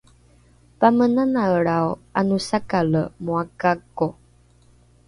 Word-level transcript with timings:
pamenanaelrao 0.79 1.89
’anosakale 2.19 3.01
moa 3.25 3.43
gako 3.59 4.07